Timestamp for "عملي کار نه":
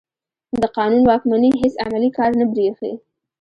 1.85-2.45